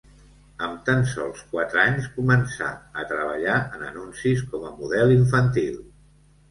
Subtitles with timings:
[0.67, 2.71] Amb tan sols quatre anys començà
[3.03, 5.83] a treballar en anuncis com a model infantil.